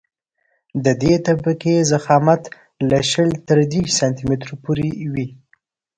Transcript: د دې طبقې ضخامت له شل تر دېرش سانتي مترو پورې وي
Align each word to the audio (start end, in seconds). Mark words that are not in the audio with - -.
د 0.83 0.85
دې 1.01 1.13
طبقې 1.27 1.75
ضخامت 1.91 2.43
له 2.89 2.99
شل 3.11 3.29
تر 3.47 3.57
دېرش 3.71 3.91
سانتي 3.99 4.23
مترو 4.29 4.55
پورې 4.63 4.89
وي 5.13 5.27